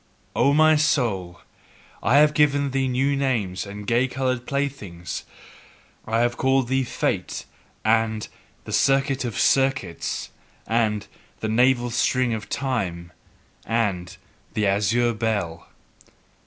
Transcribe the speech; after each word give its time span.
O 0.35 0.51
my 0.51 0.75
soul, 0.77 1.41
I 2.01 2.17
have 2.17 2.33
given 2.33 2.71
thee 2.71 2.87
new 2.87 3.15
names 3.15 3.67
and 3.67 3.85
gay 3.85 4.07
coloured 4.07 4.47
playthings, 4.47 5.25
I 6.07 6.21
have 6.21 6.37
called 6.37 6.69
thee 6.69 6.83
"Fate" 6.83 7.45
and 7.85 8.27
"the 8.63 8.73
Circuit 8.73 9.23
of 9.25 9.37
circuits" 9.39 10.31
and 10.65 11.05
"the 11.41 11.49
Navel 11.49 11.91
string 11.91 12.33
of 12.33 12.49
time" 12.49 13.11
and 13.63 14.17
"the 14.55 14.65
Azure 14.65 15.13
bell." 15.13 15.67